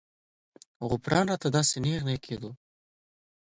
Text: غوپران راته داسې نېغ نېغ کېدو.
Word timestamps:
غوپران 0.89 1.25
راته 1.31 1.47
داسې 1.55 1.75
نېغ 1.83 2.01
نېغ 2.07 2.19
کېدو. 2.25 2.51